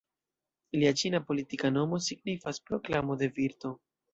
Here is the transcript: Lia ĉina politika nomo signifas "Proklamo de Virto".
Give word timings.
Lia 0.77 0.93
ĉina 1.01 1.19
politika 1.27 1.71
nomo 1.75 2.01
signifas 2.07 2.63
"Proklamo 2.71 3.19
de 3.23 3.31
Virto". 3.39 3.77